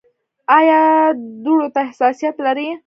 ایا 0.57 0.81
دوړو 1.43 1.67
ته 1.75 1.81
حساسیت 1.89 2.35
لرئ؟ 2.45 2.67